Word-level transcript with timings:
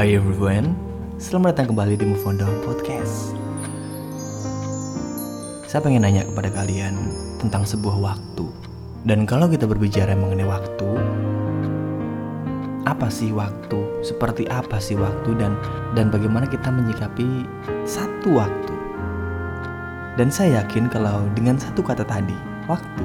Hai 0.00 0.16
everyone, 0.16 0.72
selamat 1.20 1.60
datang 1.60 1.76
kembali 1.76 1.92
di 2.00 2.08
Move 2.08 2.24
On 2.24 2.40
Down 2.40 2.56
Podcast. 2.64 3.36
Saya 5.68 5.84
pengen 5.84 6.08
nanya 6.08 6.24
kepada 6.24 6.48
kalian 6.56 6.96
tentang 7.36 7.68
sebuah 7.68 8.00
waktu. 8.00 8.48
Dan 9.04 9.28
kalau 9.28 9.44
kita 9.52 9.68
berbicara 9.68 10.16
mengenai 10.16 10.48
waktu, 10.48 10.88
apa 12.88 13.12
sih 13.12 13.28
waktu? 13.36 14.00
Seperti 14.00 14.48
apa 14.48 14.80
sih 14.80 14.96
waktu 14.96 15.36
dan 15.36 15.52
dan 15.92 16.08
bagaimana 16.08 16.48
kita 16.48 16.72
menyikapi 16.72 17.44
satu 17.84 18.40
waktu? 18.40 18.72
Dan 20.16 20.32
saya 20.32 20.64
yakin 20.64 20.88
kalau 20.88 21.28
dengan 21.36 21.60
satu 21.60 21.84
kata 21.84 22.08
tadi, 22.08 22.40
waktu, 22.72 23.04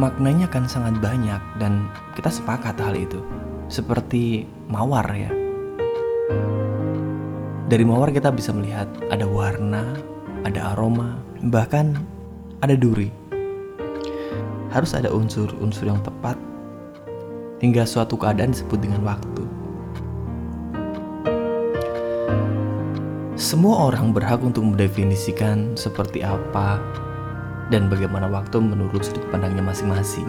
maknanya 0.00 0.48
akan 0.48 0.64
sangat 0.64 0.96
banyak 0.96 1.44
dan 1.60 1.92
kita 2.16 2.32
sepakat 2.32 2.80
hal 2.80 2.96
itu. 2.96 3.20
Seperti 3.68 4.48
mawar 4.72 5.04
ya. 5.12 5.41
Dari 7.72 7.88
mawar 7.88 8.12
kita 8.12 8.28
bisa 8.28 8.52
melihat 8.52 8.84
ada 9.08 9.24
warna, 9.24 9.96
ada 10.44 10.76
aroma, 10.76 11.16
bahkan 11.48 11.96
ada 12.60 12.76
duri. 12.76 13.08
Harus 14.68 14.92
ada 14.92 15.08
unsur-unsur 15.08 15.88
yang 15.88 16.00
tepat 16.04 16.36
hingga 17.64 17.88
suatu 17.88 18.20
keadaan 18.20 18.52
disebut 18.52 18.76
dengan 18.76 19.00
waktu. 19.08 19.44
Semua 23.40 23.88
orang 23.88 24.12
berhak 24.12 24.44
untuk 24.44 24.68
mendefinisikan 24.68 25.72
seperti 25.72 26.20
apa 26.20 26.76
dan 27.72 27.88
bagaimana 27.88 28.28
waktu 28.28 28.60
menurut 28.60 29.00
sudut 29.00 29.24
pandangnya 29.32 29.64
masing-masing. 29.64 30.28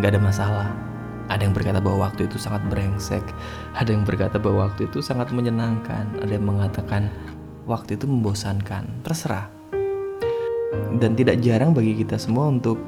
Gak 0.00 0.16
ada 0.16 0.20
masalah. 0.24 0.87
Ada 1.28 1.44
yang 1.44 1.52
berkata 1.52 1.78
bahwa 1.78 2.08
waktu 2.08 2.24
itu 2.24 2.40
sangat 2.40 2.64
brengsek, 2.72 3.24
ada 3.76 3.92
yang 3.92 4.08
berkata 4.08 4.40
bahwa 4.40 4.68
waktu 4.68 4.88
itu 4.88 5.04
sangat 5.04 5.28
menyenangkan, 5.28 6.08
ada 6.24 6.32
yang 6.32 6.48
mengatakan 6.48 7.12
waktu 7.68 8.00
itu 8.00 8.08
membosankan. 8.08 8.88
Terserah. 9.04 9.52
Dan 10.96 11.12
tidak 11.12 11.44
jarang 11.44 11.76
bagi 11.76 12.00
kita 12.00 12.16
semua 12.16 12.48
untuk 12.48 12.80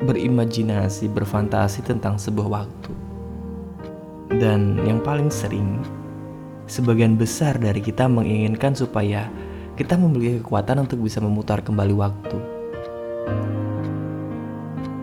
berimajinasi, 0.00 1.12
berfantasi 1.12 1.84
tentang 1.84 2.16
sebuah 2.16 2.48
waktu. 2.48 2.92
Dan 4.40 4.80
yang 4.88 5.04
paling 5.04 5.28
sering, 5.28 5.84
sebagian 6.64 7.20
besar 7.20 7.60
dari 7.60 7.84
kita 7.84 8.08
menginginkan 8.08 8.72
supaya 8.72 9.28
kita 9.76 10.00
memiliki 10.00 10.40
kekuatan 10.40 10.88
untuk 10.88 11.04
bisa 11.04 11.20
memutar 11.20 11.60
kembali 11.60 11.94
waktu. 11.94 12.38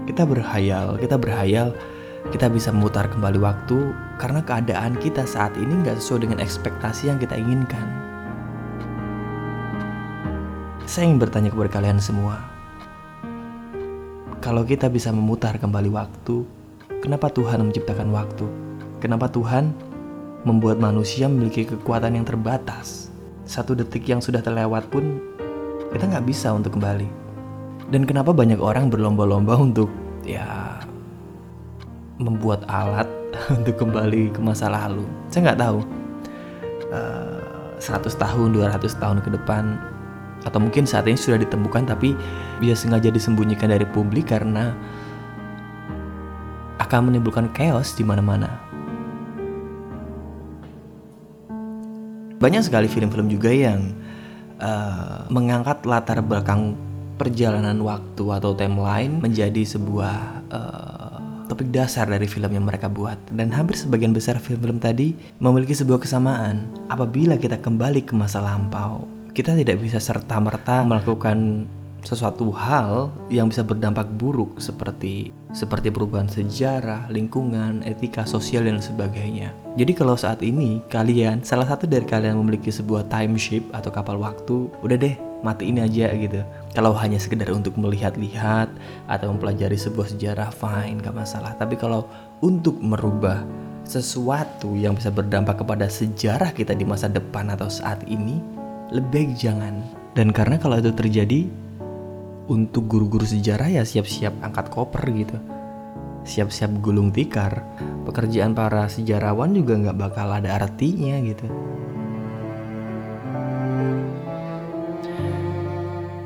Kita 0.09 0.26
berhayal, 0.26 0.98
kita 0.98 1.16
berhayal 1.16 1.78
kita 2.32 2.48
bisa 2.48 2.72
memutar 2.72 3.12
kembali 3.12 3.44
waktu 3.44 3.92
karena 4.16 4.40
keadaan 4.40 4.96
kita 4.96 5.28
saat 5.28 5.52
ini 5.60 5.84
nggak 5.84 6.00
sesuai 6.00 6.26
dengan 6.26 6.40
ekspektasi 6.40 7.12
yang 7.12 7.20
kita 7.20 7.36
inginkan. 7.36 7.84
Saya 10.88 11.12
ingin 11.12 11.20
bertanya 11.20 11.52
kepada 11.52 11.72
kalian 11.72 12.00
semua, 12.00 12.40
kalau 14.40 14.64
kita 14.64 14.88
bisa 14.88 15.12
memutar 15.12 15.59
kembali 15.59 15.92
waktu, 15.92 16.48
kenapa 17.04 17.28
Tuhan 17.30 17.68
menciptakan 17.68 18.09
waktu? 18.16 18.48
Kenapa 19.04 19.28
Tuhan 19.28 19.76
membuat 20.48 20.80
manusia 20.80 21.28
memiliki 21.28 21.68
kekuatan 21.68 22.16
yang 22.16 22.26
terbatas? 22.26 23.12
Satu 23.44 23.76
detik 23.76 24.08
yang 24.08 24.24
sudah 24.24 24.40
terlewat 24.40 24.88
pun 24.88 25.20
kita 25.92 26.08
nggak 26.08 26.26
bisa 26.26 26.56
untuk 26.56 26.80
kembali. 26.80 27.08
Dan 27.92 28.08
kenapa 28.08 28.32
banyak 28.32 28.59
orang 28.59 28.88
berlomba-lomba 28.88 29.59
untuk 29.59 29.92
ya 30.24 30.80
membuat 32.22 32.62
alat 32.70 33.10
untuk 33.58 33.82
kembali 33.82 34.32
ke 34.32 34.40
masa 34.40 34.70
lalu. 34.70 35.04
Saya 35.34 35.52
nggak 35.52 35.62
tahu. 35.62 35.80
Uh, 36.92 37.42
eh, 37.82 37.82
100 37.82 38.14
tahun, 38.14 38.54
200 38.54 38.78
tahun 39.02 39.18
ke 39.26 39.30
depan 39.42 39.82
atau 40.42 40.58
mungkin 40.58 40.90
saat 40.90 41.06
ini 41.06 41.18
sudah 41.18 41.38
ditemukan 41.42 41.86
tapi 41.86 42.18
bisa 42.58 42.86
sengaja 42.86 43.14
disembunyikan 43.14 43.70
dari 43.70 43.86
publik 43.86 44.34
karena 44.34 44.74
akan 46.81 47.10
menimbulkan 47.14 47.50
chaos 47.54 47.94
di 47.94 48.02
mana-mana. 48.02 48.50
Banyak 52.42 52.66
sekali 52.66 52.90
film-film 52.90 53.30
juga 53.30 53.54
yang 53.54 53.94
uh, 54.58 55.30
mengangkat 55.30 55.86
latar 55.86 56.26
belakang 56.26 56.74
perjalanan 57.22 57.78
waktu 57.86 58.26
atau 58.34 58.58
timeline 58.58 59.22
menjadi 59.22 59.62
sebuah 59.62 60.18
uh, 60.50 61.00
topik 61.51 61.67
dasar 61.67 62.07
dari 62.07 62.31
film 62.31 62.47
yang 62.56 62.63
mereka 62.63 62.88
buat. 62.88 63.19
Dan 63.35 63.51
hampir 63.51 63.75
sebagian 63.75 64.16
besar 64.16 64.39
film-film 64.39 64.79
tadi 64.79 65.12
memiliki 65.44 65.75
sebuah 65.75 66.00
kesamaan. 66.00 66.63
Apabila 66.88 67.35
kita 67.35 67.59
kembali 67.59 68.07
ke 68.07 68.16
masa 68.16 68.39
lampau, 68.39 69.03
kita 69.35 69.51
tidak 69.59 69.84
bisa 69.84 70.00
serta-merta 70.00 70.88
melakukan 70.88 71.67
sesuatu 72.01 72.50
hal 72.50 73.13
yang 73.29 73.51
bisa 73.51 73.62
berdampak 73.62 74.09
buruk 74.17 74.57
seperti 74.57 75.29
seperti 75.53 75.94
perubahan 75.94 76.25
sejarah, 76.25 77.06
lingkungan, 77.13 77.85
etika 77.85 78.25
sosial 78.25 78.66
dan 78.66 78.81
sebagainya. 78.81 79.53
Jadi 79.78 79.91
kalau 79.94 80.16
saat 80.18 80.41
ini 80.41 80.81
kalian 80.89 81.45
salah 81.45 81.68
satu 81.68 81.85
dari 81.85 82.07
kalian 82.07 82.39
memiliki 82.39 82.73
sebuah 82.73 83.07
time 83.12 83.38
ship 83.38 83.63
atau 83.75 83.91
kapal 83.94 84.18
waktu, 84.18 84.68
udah 84.81 84.97
deh 84.97 85.16
mati 85.41 85.69
ini 85.69 85.81
aja 85.81 86.09
gitu. 86.13 86.41
Kalau 86.74 86.94
hanya 86.97 87.18
sekedar 87.18 87.50
untuk 87.53 87.78
melihat-lihat 87.78 88.69
atau 89.09 89.28
mempelajari 89.34 89.75
sebuah 89.78 90.13
sejarah, 90.13 90.50
fine, 90.53 91.02
gak 91.02 91.13
masalah. 91.13 91.53
Tapi 91.57 91.75
kalau 91.78 92.07
untuk 92.41 92.78
merubah 92.79 93.44
sesuatu 93.85 94.78
yang 94.78 94.96
bisa 94.96 95.09
berdampak 95.09 95.62
kepada 95.66 95.90
sejarah 95.90 96.53
kita 96.53 96.78
di 96.78 96.85
masa 96.85 97.09
depan 97.09 97.51
atau 97.51 97.68
saat 97.68 98.06
ini, 98.07 98.40
lebih 98.94 99.34
jangan. 99.35 99.81
Dan 100.16 100.31
karena 100.31 100.62
kalau 100.62 100.80
itu 100.80 100.94
terjadi, 100.94 101.50
untuk 102.51 102.91
guru-guru 102.91 103.24
sejarah 103.24 103.72
ya 103.72 103.84
siap-siap 103.88 104.44
angkat 104.44 104.68
koper 104.68 105.03
gitu. 105.16 105.38
Siap-siap 106.28 106.84
gulung 106.84 107.09
tikar. 107.09 107.63
Pekerjaan 108.03 108.51
para 108.51 108.91
sejarawan 108.91 109.56
juga 109.56 109.80
nggak 109.80 109.97
bakal 109.97 110.28
ada 110.30 110.59
artinya 110.59 111.16
gitu. 111.24 111.47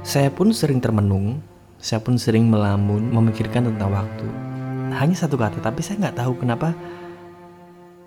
Saya 0.06 0.30
pun 0.30 0.54
sering 0.54 0.78
termenung, 0.78 1.42
saya 1.82 1.98
pun 1.98 2.14
sering 2.22 2.46
melamun, 2.46 3.10
memikirkan 3.10 3.66
tentang 3.74 3.90
waktu. 3.90 4.30
Hanya 4.94 5.18
satu 5.18 5.34
kata, 5.34 5.66
tapi 5.66 5.82
saya 5.82 5.98
nggak 5.98 6.22
tahu 6.22 6.46
kenapa 6.46 6.78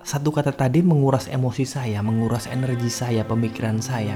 satu 0.07 0.31
kata 0.31 0.55
tadi 0.55 0.79
menguras 0.79 1.27
emosi 1.27 1.67
saya, 1.67 1.99
menguras 1.99 2.47
energi 2.47 2.87
saya, 2.87 3.27
pemikiran 3.27 3.83
saya. 3.83 4.15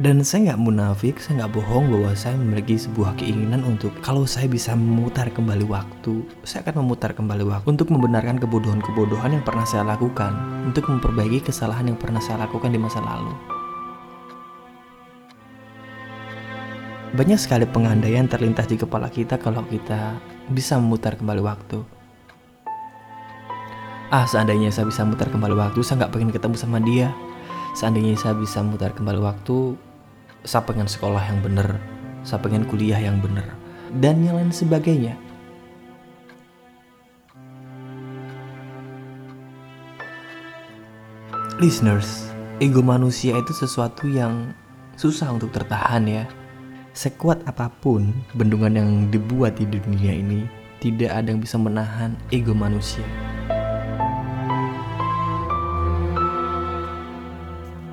Dan 0.00 0.24
saya 0.24 0.56
nggak 0.56 0.62
munafik, 0.64 1.20
saya 1.20 1.44
nggak 1.44 1.60
bohong 1.60 1.92
bahwa 1.92 2.16
saya 2.16 2.32
memiliki 2.40 2.80
sebuah 2.80 3.20
keinginan 3.20 3.60
untuk 3.60 3.92
kalau 4.00 4.24
saya 4.24 4.48
bisa 4.48 4.72
memutar 4.72 5.28
kembali 5.28 5.68
waktu, 5.68 6.24
saya 6.48 6.64
akan 6.64 6.80
memutar 6.80 7.12
kembali 7.12 7.44
waktu 7.44 7.68
untuk 7.76 7.92
membenarkan 7.92 8.40
kebodohan-kebodohan 8.40 9.36
yang 9.36 9.44
pernah 9.44 9.68
saya 9.68 9.84
lakukan, 9.84 10.32
untuk 10.64 10.88
memperbaiki 10.88 11.44
kesalahan 11.44 11.92
yang 11.92 12.00
pernah 12.00 12.24
saya 12.24 12.48
lakukan 12.48 12.72
di 12.72 12.80
masa 12.80 13.04
lalu. 13.04 13.55
Banyak 17.16 17.40
sekali 17.40 17.64
pengandaian 17.64 18.28
terlintas 18.28 18.68
di 18.68 18.76
kepala 18.76 19.08
kita 19.08 19.40
kalau 19.40 19.64
kita 19.64 20.20
bisa 20.52 20.76
memutar 20.76 21.16
kembali 21.16 21.40
waktu. 21.40 21.80
Ah, 24.12 24.28
seandainya 24.28 24.68
saya 24.68 24.84
bisa 24.84 25.00
memutar 25.00 25.32
kembali 25.32 25.56
waktu, 25.56 25.80
saya 25.80 26.04
nggak 26.04 26.12
pengen 26.12 26.28
ketemu 26.28 26.60
sama 26.60 26.76
dia. 26.84 27.16
Seandainya 27.72 28.20
saya 28.20 28.36
bisa 28.36 28.60
memutar 28.60 28.92
kembali 28.92 29.16
waktu, 29.24 29.80
saya 30.44 30.68
pengen 30.68 30.84
sekolah 30.84 31.24
yang 31.24 31.40
bener, 31.40 31.80
saya 32.20 32.36
pengen 32.44 32.68
kuliah 32.68 33.00
yang 33.00 33.16
bener, 33.24 33.48
dan 33.96 34.20
yang 34.20 34.36
lain 34.36 34.52
sebagainya. 34.52 35.16
Listeners, 41.56 42.28
ego 42.60 42.84
manusia 42.84 43.40
itu 43.40 43.56
sesuatu 43.56 44.04
yang 44.04 44.52
susah 45.00 45.32
untuk 45.32 45.48
tertahan 45.56 46.04
ya. 46.04 46.28
Sekuat 46.96 47.44
apa 47.44 47.68
pun 47.68 48.08
bendungan 48.32 48.72
yang 48.72 49.12
dibuat 49.12 49.60
di 49.60 49.68
dunia 49.68 50.16
ini, 50.16 50.48
tidak 50.80 51.12
ada 51.12 51.28
yang 51.28 51.44
bisa 51.44 51.60
menahan 51.60 52.16
ego 52.32 52.56
manusia. 52.56 53.04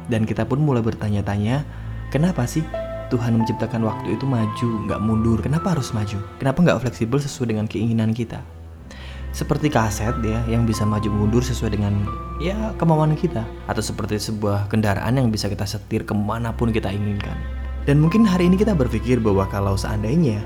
Dan 0.08 0.24
kita 0.24 0.48
pun 0.48 0.64
mulai 0.64 0.80
bertanya-tanya, 0.80 1.68
kenapa 2.16 2.48
sih 2.48 2.64
Tuhan 3.12 3.44
menciptakan 3.44 3.84
waktu 3.84 4.16
itu 4.16 4.24
maju, 4.24 4.88
nggak 4.88 5.04
mundur? 5.04 5.44
Kenapa 5.44 5.76
harus 5.76 5.92
maju? 5.92 6.24
Kenapa 6.40 6.64
nggak 6.64 6.88
fleksibel 6.88 7.20
sesuai 7.20 7.52
dengan 7.52 7.68
keinginan 7.68 8.16
kita? 8.16 8.40
Seperti 9.36 9.68
kaset 9.68 10.16
ya, 10.24 10.40
yang 10.48 10.64
bisa 10.64 10.88
maju 10.88 11.12
mundur 11.12 11.44
sesuai 11.44 11.76
dengan 11.76 12.08
ya 12.40 12.72
kemauan 12.80 13.20
kita. 13.20 13.44
Atau 13.68 13.84
seperti 13.84 14.16
sebuah 14.16 14.72
kendaraan 14.72 15.20
yang 15.20 15.28
bisa 15.28 15.52
kita 15.52 15.68
setir 15.68 16.08
ke 16.08 16.16
mana 16.16 16.56
pun 16.56 16.72
kita 16.72 16.88
inginkan. 16.88 17.63
Dan 17.84 18.00
mungkin 18.00 18.24
hari 18.24 18.48
ini 18.48 18.56
kita 18.56 18.72
berpikir 18.72 19.20
bahwa 19.20 19.44
kalau 19.52 19.76
seandainya 19.76 20.40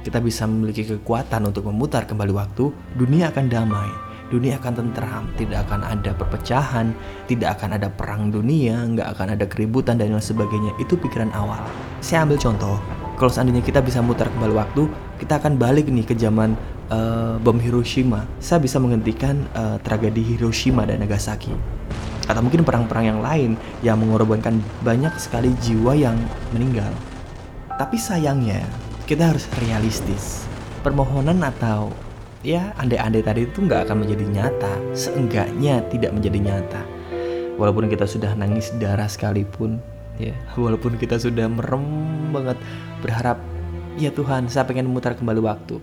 kita 0.00 0.16
bisa 0.16 0.48
memiliki 0.48 0.88
kekuatan 0.88 1.52
untuk 1.52 1.68
memutar 1.68 2.08
kembali 2.08 2.32
waktu, 2.32 2.72
dunia 2.96 3.28
akan 3.28 3.52
damai, 3.52 3.92
dunia 4.32 4.56
akan 4.56 4.72
tentram, 4.80 5.28
tidak 5.36 5.68
akan 5.68 5.84
ada 5.84 6.16
perpecahan, 6.16 6.96
tidak 7.28 7.60
akan 7.60 7.76
ada 7.76 7.92
perang 7.92 8.32
dunia, 8.32 8.80
nggak 8.96 9.12
akan 9.12 9.36
ada 9.36 9.44
keributan 9.44 10.00
dan 10.00 10.16
lain 10.16 10.24
sebagainya. 10.24 10.72
Itu 10.80 10.96
pikiran 10.96 11.28
awal. 11.36 11.60
Saya 12.00 12.24
ambil 12.24 12.40
contoh, 12.40 12.80
kalau 13.20 13.28
seandainya 13.28 13.60
kita 13.60 13.84
bisa 13.84 14.00
mutar 14.00 14.32
kembali 14.32 14.56
waktu, 14.56 14.88
kita 15.20 15.36
akan 15.36 15.60
balik 15.60 15.84
nih 15.84 16.08
ke 16.08 16.16
zaman 16.16 16.56
uh, 16.88 17.36
bom 17.44 17.60
Hiroshima. 17.60 18.24
Saya 18.40 18.56
bisa 18.64 18.80
menghentikan 18.80 19.44
uh, 19.52 19.76
tragedi 19.84 20.24
Hiroshima 20.24 20.88
dan 20.88 21.04
Nagasaki. 21.04 21.52
Atau 22.28 22.44
mungkin 22.44 22.66
perang-perang 22.66 23.06
yang 23.06 23.20
lain 23.24 23.56
yang 23.80 23.96
mengorbankan 24.02 24.60
banyak 24.84 25.14
sekali 25.16 25.54
jiwa 25.62 25.96
yang 25.96 26.16
meninggal. 26.52 26.90
Tapi 27.80 27.96
sayangnya, 27.96 28.60
kita 29.08 29.32
harus 29.32 29.48
realistis. 29.62 30.44
Permohonan 30.84 31.44
atau 31.44 31.92
ya 32.40 32.72
andai-andai 32.80 33.20
tadi 33.20 33.44
itu 33.44 33.60
nggak 33.60 33.88
akan 33.88 33.96
menjadi 34.04 34.24
nyata 34.32 34.72
seenggaknya 34.96 35.84
tidak 35.92 36.16
menjadi 36.16 36.38
nyata 36.40 36.82
walaupun 37.60 37.84
kita 37.92 38.08
sudah 38.08 38.32
nangis 38.32 38.72
darah 38.80 39.04
sekalipun 39.04 39.76
ya 40.16 40.32
walaupun 40.56 40.96
kita 40.96 41.20
sudah 41.20 41.52
merem 41.52 41.84
banget 42.32 42.56
berharap 43.04 43.36
ya 44.00 44.08
Tuhan 44.08 44.48
saya 44.48 44.64
pengen 44.64 44.88
memutar 44.88 45.12
kembali 45.12 45.40
waktu 45.44 45.76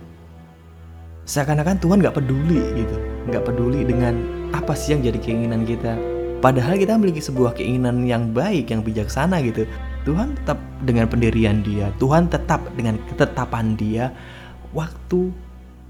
seakan-akan 1.30 1.78
Tuhan 1.78 2.02
nggak 2.02 2.18
peduli 2.18 2.62
gitu 2.74 2.96
nggak 3.30 3.46
peduli 3.46 3.86
dengan 3.86 4.18
apa 4.50 4.74
sih 4.74 4.98
yang 4.98 5.06
jadi 5.06 5.18
keinginan 5.22 5.62
kita 5.62 5.94
padahal 6.38 6.78
kita 6.78 6.94
memiliki 6.94 7.22
sebuah 7.22 7.58
keinginan 7.58 8.06
yang 8.06 8.30
baik 8.30 8.70
yang 8.70 8.82
bijaksana 8.82 9.42
gitu 9.42 9.66
Tuhan 10.06 10.38
tetap 10.42 10.58
dengan 10.86 11.10
pendirian 11.10 11.60
dia 11.60 11.90
Tuhan 11.98 12.30
tetap 12.30 12.62
dengan 12.78 12.96
ketetapan 13.10 13.74
dia 13.74 14.14
waktu 14.72 15.32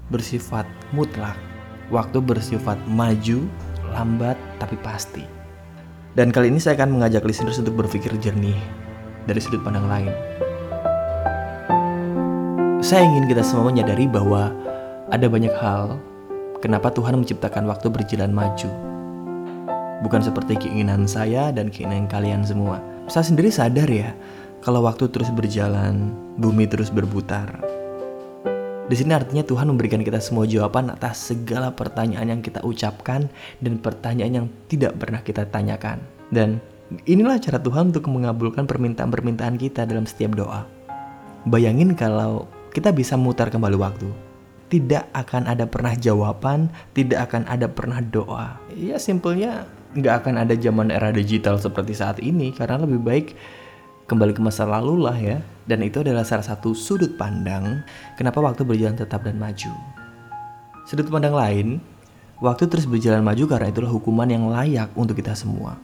bersifat 0.09 0.65
mutlak, 0.91 1.37
waktu 1.93 2.17
bersifat 2.19 2.77
maju, 2.89 3.45
lambat, 3.93 4.35
tapi 4.57 4.75
pasti. 4.81 5.23
Dan 6.17 6.33
kali 6.33 6.49
ini 6.49 6.57
saya 6.57 6.75
akan 6.81 6.99
mengajak 6.99 7.23
listeners 7.23 7.61
untuk 7.61 7.77
berpikir 7.77 8.11
jernih 8.17 8.57
dari 9.29 9.39
sudut 9.39 9.61
pandang 9.61 9.85
lain. 9.85 10.11
Saya 12.81 13.05
ingin 13.05 13.29
kita 13.29 13.45
semua 13.45 13.69
menyadari 13.69 14.09
bahwa 14.09 14.49
ada 15.13 15.29
banyak 15.29 15.53
hal 15.61 16.01
kenapa 16.59 16.89
Tuhan 16.89 17.21
menciptakan 17.21 17.69
waktu 17.69 17.87
berjalan 17.93 18.33
maju. 18.33 18.88
Bukan 19.99 20.23
seperti 20.23 20.55
keinginan 20.55 21.05
saya 21.05 21.51
dan 21.51 21.67
keinginan 21.67 22.07
kalian 22.07 22.43
semua. 22.47 22.79
Saya 23.11 23.27
sendiri 23.27 23.51
sadar 23.51 23.89
ya, 23.89 24.15
kalau 24.63 24.83
waktu 24.87 25.11
terus 25.11 25.27
berjalan, 25.33 26.15
bumi 26.39 26.69
terus 26.69 26.87
berputar, 26.87 27.59
di 28.89 28.97
sini 28.97 29.13
artinya 29.13 29.45
Tuhan 29.45 29.69
memberikan 29.69 30.01
kita 30.01 30.17
semua 30.17 30.49
jawaban 30.49 30.89
atas 30.89 31.29
segala 31.29 31.69
pertanyaan 31.69 32.33
yang 32.33 32.41
kita 32.41 32.65
ucapkan 32.65 33.29
dan 33.61 33.77
pertanyaan 33.77 34.33
yang 34.33 34.47
tidak 34.65 34.97
pernah 34.97 35.21
kita 35.21 35.45
tanyakan. 35.45 36.01
Dan 36.33 36.57
inilah 37.05 37.37
cara 37.37 37.61
Tuhan 37.61 37.93
untuk 37.93 38.09
mengabulkan 38.09 38.65
permintaan-permintaan 38.65 39.61
kita 39.61 39.85
dalam 39.85 40.09
setiap 40.09 40.33
doa. 40.33 40.65
Bayangin 41.45 41.93
kalau 41.93 42.49
kita 42.73 42.89
bisa 42.89 43.13
memutar 43.13 43.53
kembali 43.53 43.77
waktu. 43.77 44.09
Tidak 44.73 45.13
akan 45.13 45.45
ada 45.45 45.69
pernah 45.69 45.93
jawaban, 45.93 46.73
tidak 46.97 47.29
akan 47.29 47.45
ada 47.45 47.69
pernah 47.69 48.01
doa. 48.01 48.57
Ya 48.73 48.97
simpelnya 48.97 49.69
nggak 49.97 50.25
akan 50.25 50.45
ada 50.45 50.53
zaman 50.53 50.93
era 50.93 51.09
digital 51.09 51.57
seperti 51.57 51.97
saat 51.97 52.21
ini 52.21 52.53
karena 52.53 52.77
lebih 52.77 53.01
baik 53.01 53.27
kembali 54.09 54.33
ke 54.33 54.41
masa 54.41 54.65
lalu 54.65 55.05
lah 55.05 55.17
ya. 55.17 55.37
Dan 55.69 55.85
itu 55.85 56.01
adalah 56.01 56.25
salah 56.25 56.45
satu 56.45 56.73
sudut 56.73 57.13
pandang 57.17 57.85
kenapa 58.17 58.41
waktu 58.41 58.65
berjalan 58.65 58.97
tetap 58.97 59.21
dan 59.21 59.37
maju. 59.37 59.69
Sudut 60.89 61.05
pandang 61.13 61.37
lain, 61.37 61.77
waktu 62.41 62.65
terus 62.65 62.89
berjalan 62.89 63.21
maju 63.21 63.45
karena 63.45 63.69
itulah 63.69 63.93
hukuman 63.93 64.25
yang 64.25 64.49
layak 64.49 64.89
untuk 64.97 65.13
kita 65.21 65.37
semua. 65.37 65.77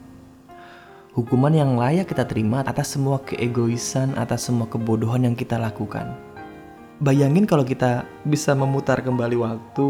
Hukuman 1.14 1.54
yang 1.54 1.78
layak 1.78 2.10
kita 2.10 2.26
terima 2.26 2.60
atas 2.66 2.98
semua 2.98 3.22
keegoisan, 3.22 4.18
atas 4.18 4.50
semua 4.50 4.66
kebodohan 4.66 5.24
yang 5.24 5.38
kita 5.38 5.56
lakukan. 5.56 6.12
Bayangin 7.00 7.46
kalau 7.46 7.64
kita 7.64 8.04
bisa 8.26 8.52
memutar 8.52 9.00
kembali 9.00 9.36
waktu, 9.38 9.86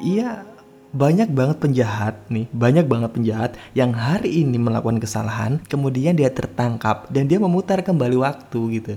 iya 0.00 0.53
banyak 0.94 1.26
banget 1.34 1.58
penjahat 1.58 2.14
nih, 2.30 2.46
banyak 2.54 2.86
banget 2.86 3.10
penjahat 3.10 3.50
yang 3.74 3.90
hari 3.90 4.46
ini 4.46 4.62
melakukan 4.62 5.02
kesalahan, 5.02 5.58
kemudian 5.66 6.14
dia 6.14 6.30
tertangkap 6.30 7.10
dan 7.10 7.26
dia 7.26 7.42
memutar 7.42 7.82
kembali 7.82 8.14
waktu 8.14 8.60
gitu. 8.78 8.94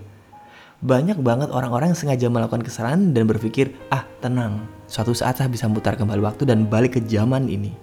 Banyak 0.77 1.17
banget 1.25 1.49
orang-orang 1.49 1.89
yang 1.89 1.97
sengaja 1.97 2.29
melakukan 2.29 2.61
kesalahan 2.61 3.17
dan 3.17 3.25
berpikir, 3.25 3.73
ah 3.89 4.05
tenang, 4.21 4.69
suatu 4.85 5.09
saat 5.17 5.41
saya 5.41 5.49
bisa 5.49 5.65
memutar 5.65 5.97
kembali 5.97 6.21
waktu 6.21 6.45
dan 6.45 6.69
balik 6.69 6.95
ke 6.95 7.01
zaman 7.01 7.49
ini. 7.49 7.73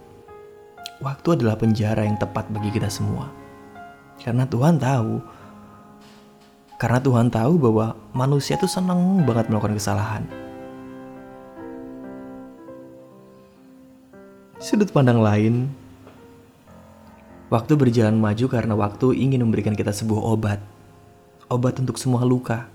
Waktu 1.03 1.43
adalah 1.43 1.59
penjara 1.59 2.07
yang 2.07 2.15
tepat 2.15 2.47
bagi 2.55 2.71
kita 2.71 2.87
semua. 2.87 3.35
Karena 4.23 4.47
Tuhan 4.47 4.79
tahu, 4.79 5.19
karena 6.79 7.03
Tuhan 7.03 7.35
tahu 7.35 7.59
bahwa 7.59 7.99
manusia 8.15 8.55
itu 8.55 8.71
senang 8.71 9.27
banget 9.27 9.51
melakukan 9.51 9.75
kesalahan 9.75 10.44
Sudut 14.63 14.87
pandang 14.95 15.19
lain, 15.19 15.67
waktu 17.51 17.75
berjalan 17.75 18.15
maju 18.15 18.47
karena 18.47 18.79
waktu 18.79 19.19
ingin 19.19 19.43
memberikan 19.43 19.75
kita 19.75 19.91
sebuah 19.91 20.23
obat. 20.23 20.63
Obat 21.51 21.83
untuk 21.83 21.99
semua 21.99 22.23
luka. 22.23 22.71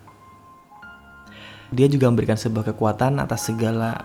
Dia 1.72 1.88
juga 1.88 2.12
memberikan 2.12 2.36
sebuah 2.36 2.76
kekuatan 2.76 3.24
atas 3.24 3.48
segala 3.48 3.96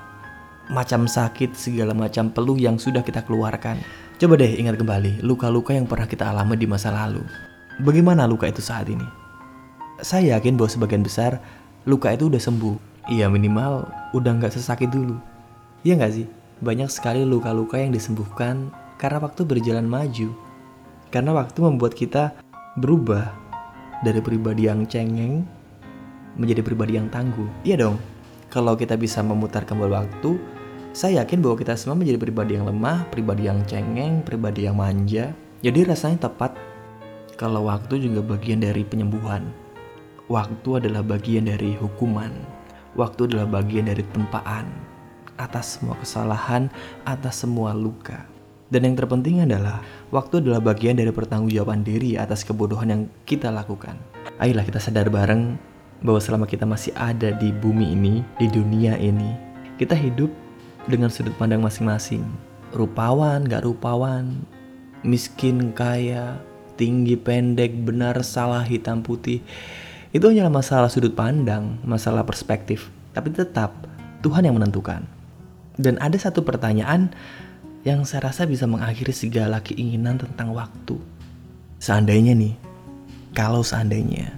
macam 0.71 1.11
sakit, 1.11 1.59
segala 1.59 1.99
macam 1.99 2.31
peluh 2.31 2.55
yang 2.55 2.79
sudah 2.79 3.03
kita 3.03 3.27
keluarkan. 3.27 3.83
Coba 4.23 4.39
deh 4.39 4.55
ingat 4.55 4.79
kembali 4.79 5.27
luka-luka 5.27 5.75
yang 5.75 5.91
pernah 5.91 6.07
kita 6.07 6.31
alami 6.31 6.55
di 6.55 6.71
masa 6.71 6.95
lalu. 6.95 7.27
Bagaimana 7.83 8.31
luka 8.31 8.47
itu 8.47 8.63
saat 8.63 8.87
ini? 8.87 9.05
Saya 9.99 10.39
yakin 10.39 10.55
bahwa 10.55 10.71
sebagian 10.71 11.03
besar 11.03 11.43
luka 11.91 12.15
itu 12.15 12.31
udah 12.31 12.39
sembuh. 12.39 13.11
Iya 13.11 13.27
minimal 13.27 13.91
udah 14.15 14.31
nggak 14.39 14.55
sesakit 14.55 14.95
dulu. 14.95 15.19
Iya 15.83 15.99
nggak 15.99 16.15
sih? 16.15 16.44
Banyak 16.63 16.87
sekali 16.87 17.27
luka-luka 17.27 17.81
yang 17.81 17.91
disembuhkan 17.91 18.71
karena 19.01 19.19
waktu 19.19 19.43
berjalan 19.43 19.87
maju. 19.89 20.31
Karena 21.11 21.35
waktu 21.35 21.59
membuat 21.63 21.95
kita 21.95 22.35
berubah 22.79 23.31
dari 24.03 24.19
pribadi 24.23 24.67
yang 24.67 24.87
cengeng 24.87 25.47
menjadi 26.35 26.63
pribadi 26.63 26.99
yang 26.99 27.07
tangguh. 27.11 27.47
Iya 27.63 27.87
dong, 27.87 27.97
kalau 28.51 28.75
kita 28.75 28.99
bisa 28.99 29.23
memutar 29.23 29.63
kembali 29.63 29.91
waktu, 29.95 30.39
saya 30.95 31.23
yakin 31.23 31.43
bahwa 31.43 31.59
kita 31.59 31.75
semua 31.75 31.99
menjadi 31.99 32.19
pribadi 32.19 32.59
yang 32.59 32.67
lemah, 32.71 33.07
pribadi 33.11 33.51
yang 33.51 33.63
cengeng, 33.67 34.23
pribadi 34.23 34.67
yang 34.67 34.79
manja. 34.79 35.35
Jadi 35.63 35.81
rasanya 35.87 36.31
tepat 36.31 36.55
kalau 37.35 37.67
waktu 37.67 37.99
juga 37.99 38.23
bagian 38.23 38.63
dari 38.63 38.87
penyembuhan. 38.87 39.47
Waktu 40.31 40.83
adalah 40.83 41.03
bagian 41.03 41.51
dari 41.51 41.75
hukuman. 41.79 42.31
Waktu 42.95 43.27
adalah 43.31 43.63
bagian 43.63 43.91
dari 43.91 44.07
tempaan 44.15 44.94
atas 45.37 45.79
semua 45.79 45.99
kesalahan, 45.99 46.71
atas 47.05 47.43
semua 47.43 47.75
luka. 47.75 48.27
Dan 48.73 48.91
yang 48.91 48.97
terpenting 48.99 49.45
adalah, 49.45 49.85
waktu 50.11 50.43
adalah 50.43 50.59
bagian 50.59 50.99
dari 50.99 51.15
pertanggungjawaban 51.15 51.87
diri 51.87 52.19
atas 52.19 52.43
kebodohan 52.43 52.91
yang 52.91 53.03
kita 53.29 53.53
lakukan. 53.53 53.95
Ayolah 54.43 54.67
kita 54.67 54.83
sadar 54.83 55.13
bareng 55.13 55.55
bahwa 56.03 56.19
selama 56.19 56.47
kita 56.49 56.67
masih 56.67 56.91
ada 56.99 57.31
di 57.37 57.55
bumi 57.55 57.95
ini, 57.95 58.27
di 58.41 58.51
dunia 58.51 58.99
ini, 58.99 59.31
kita 59.79 59.95
hidup 59.95 60.33
dengan 60.91 61.13
sudut 61.13 61.33
pandang 61.39 61.63
masing-masing. 61.63 62.25
Rupawan, 62.75 63.47
gak 63.47 63.63
rupawan, 63.63 64.43
miskin, 65.07 65.71
kaya, 65.71 66.43
tinggi, 66.75 67.15
pendek, 67.15 67.71
benar, 67.87 68.19
salah, 68.27 68.67
hitam, 68.67 69.07
putih. 69.07 69.39
Itu 70.11 70.35
hanyalah 70.35 70.51
masalah 70.51 70.91
sudut 70.91 71.15
pandang, 71.15 71.79
masalah 71.87 72.27
perspektif. 72.27 72.91
Tapi 73.15 73.31
tetap, 73.31 73.87
Tuhan 74.27 74.43
yang 74.43 74.59
menentukan. 74.59 75.14
Dan 75.75 75.99
ada 75.99 76.15
satu 76.15 76.47
pertanyaan 76.47 77.11
yang 77.85 78.07
saya 78.09 78.33
rasa 78.33 78.49
bisa 78.49 78.65
mengakhiri 78.65 79.13
segala 79.13 79.61
keinginan 79.61 80.17
tentang 80.17 80.57
waktu. 80.57 80.97
Seandainya 81.83 82.33
nih, 82.33 82.57
kalau 83.37 83.61
seandainya 83.61 84.33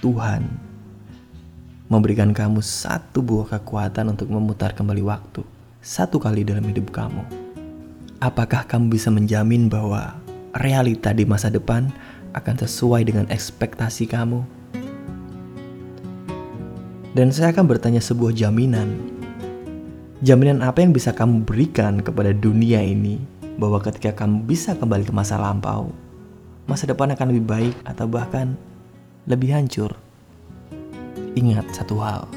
Tuhan 0.00 0.48
memberikan 1.92 2.32
kamu 2.32 2.64
satu 2.64 3.20
buah 3.20 3.60
kekuatan 3.60 4.14
untuk 4.16 4.32
memutar 4.32 4.72
kembali 4.72 5.04
waktu, 5.04 5.44
satu 5.84 6.16
kali 6.16 6.46
dalam 6.46 6.64
hidup 6.64 6.88
kamu, 6.94 7.20
apakah 8.22 8.64
kamu 8.64 8.94
bisa 8.94 9.12
menjamin 9.12 9.68
bahwa 9.68 10.16
realita 10.56 11.12
di 11.12 11.28
masa 11.28 11.52
depan 11.52 11.92
akan 12.32 12.56
sesuai 12.64 13.04
dengan 13.04 13.26
ekspektasi 13.28 14.08
kamu? 14.08 14.40
Dan 17.10 17.34
saya 17.34 17.50
akan 17.50 17.66
bertanya 17.66 17.98
sebuah 17.98 18.32
jaminan 18.32 19.19
Jaminan 20.20 20.60
apa 20.60 20.84
yang 20.84 20.92
bisa 20.92 21.16
kamu 21.16 21.48
berikan 21.48 22.04
kepada 22.04 22.36
dunia 22.36 22.84
ini 22.84 23.16
bahwa 23.56 23.80
ketika 23.80 24.12
kamu 24.12 24.44
bisa 24.44 24.76
kembali 24.76 25.08
ke 25.08 25.16
masa 25.16 25.40
lampau, 25.40 25.96
masa 26.68 26.84
depan 26.84 27.16
akan 27.16 27.32
lebih 27.32 27.48
baik 27.48 27.76
atau 27.88 28.04
bahkan 28.04 28.52
lebih 29.24 29.56
hancur? 29.56 29.96
Ingat 31.40 31.72
satu 31.72 31.96
hal, 32.04 32.28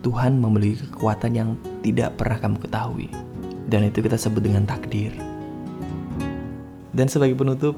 Tuhan 0.00 0.40
memiliki 0.40 0.88
kekuatan 0.88 1.36
yang 1.36 1.50
tidak 1.84 2.16
pernah 2.16 2.40
kamu 2.40 2.64
ketahui. 2.64 3.12
Dan 3.68 3.84
itu 3.84 4.00
kita 4.00 4.16
sebut 4.16 4.40
dengan 4.40 4.64
takdir. 4.64 5.12
Dan 6.96 7.12
sebagai 7.12 7.36
penutup, 7.36 7.76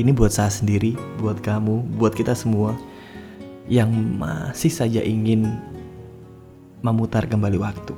ini 0.00 0.16
buat 0.16 0.32
saya 0.32 0.48
sendiri, 0.48 0.96
buat 1.20 1.44
kamu, 1.44 2.00
buat 2.00 2.16
kita 2.16 2.32
semua 2.32 2.72
yang 3.68 3.92
masih 4.16 4.72
saja 4.72 5.04
ingin 5.04 5.60
memutar 6.80 7.28
kembali 7.28 7.58
waktu. 7.60 7.94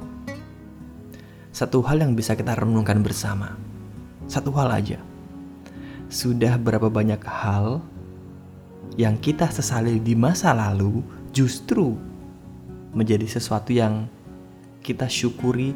Satu 1.52 1.84
hal 1.84 2.00
yang 2.00 2.16
bisa 2.16 2.32
kita 2.32 2.56
renungkan 2.56 3.04
bersama. 3.04 3.54
Satu 4.26 4.50
hal 4.56 4.72
aja. 4.72 4.98
Sudah 6.08 6.56
berapa 6.56 6.88
banyak 6.88 7.20
hal 7.24 7.80
yang 8.96 9.16
kita 9.16 9.48
sesali 9.48 10.00
di 10.00 10.12
masa 10.12 10.52
lalu 10.52 11.00
justru 11.32 11.96
menjadi 12.92 13.24
sesuatu 13.24 13.72
yang 13.72 14.04
kita 14.84 15.08
syukuri, 15.08 15.72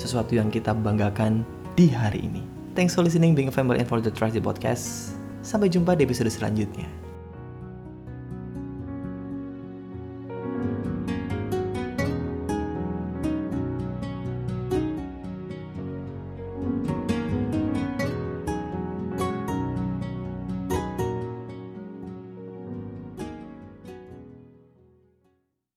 sesuatu 0.00 0.32
yang 0.32 0.48
kita 0.48 0.72
banggakan 0.72 1.44
di 1.76 1.92
hari 1.92 2.24
ini. 2.24 2.42
Thanks 2.72 2.96
for 2.96 3.04
listening, 3.04 3.36
being 3.36 3.50
a 3.50 3.54
family 3.54 3.78
and 3.78 3.86
for 3.86 4.00
the 4.00 4.10
Trusty 4.10 4.40
Podcast. 4.40 5.14
Sampai 5.44 5.68
jumpa 5.68 5.94
di 5.94 6.08
episode 6.08 6.32
selanjutnya. 6.32 7.03